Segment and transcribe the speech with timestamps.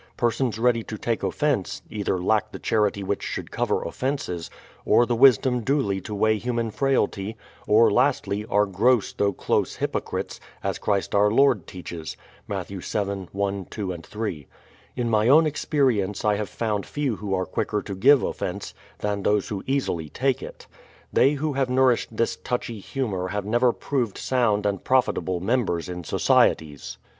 [0.17, 4.49] Persons ready to take offence, either lack the charity which should cover offences;
[4.83, 10.39] or the wisdom duly to weigh human frailty; or lastly, are gross though close hypocrites,
[10.63, 12.17] as Christ our Lord te?.ches
[12.47, 14.47] (Math, vii, I, 2, 3).
[14.95, 19.21] In my own experience I have found few who are quicker to give offence, than
[19.21, 20.65] those who easily take it.
[21.13, 26.03] They who have nourished this touchy humour have never proved sound and profitable members in
[26.03, 26.97] societies.